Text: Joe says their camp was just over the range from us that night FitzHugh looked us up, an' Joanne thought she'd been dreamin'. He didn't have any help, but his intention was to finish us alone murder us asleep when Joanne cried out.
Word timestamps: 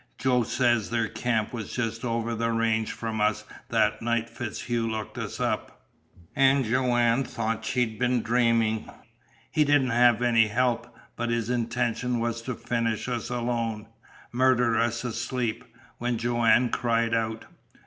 Joe 0.17 0.41
says 0.41 0.89
their 0.89 1.07
camp 1.07 1.53
was 1.53 1.73
just 1.73 2.03
over 2.03 2.33
the 2.33 2.49
range 2.51 2.91
from 2.91 3.21
us 3.21 3.43
that 3.69 4.01
night 4.01 4.31
FitzHugh 4.31 4.89
looked 4.89 5.19
us 5.19 5.39
up, 5.39 5.85
an' 6.35 6.63
Joanne 6.63 7.23
thought 7.23 7.63
she'd 7.63 7.99
been 7.99 8.23
dreamin'. 8.23 8.89
He 9.51 9.63
didn't 9.63 9.91
have 9.91 10.23
any 10.23 10.47
help, 10.47 10.91
but 11.15 11.29
his 11.29 11.51
intention 11.51 12.19
was 12.19 12.41
to 12.41 12.55
finish 12.55 13.07
us 13.07 13.29
alone 13.29 13.89
murder 14.31 14.75
us 14.79 15.03
asleep 15.03 15.65
when 15.99 16.17
Joanne 16.17 16.69
cried 16.71 17.13
out. 17.13 17.45